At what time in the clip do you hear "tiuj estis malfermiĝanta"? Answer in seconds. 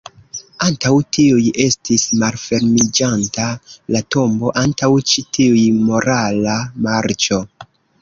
1.17-3.47